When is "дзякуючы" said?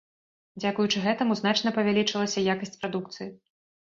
0.61-1.01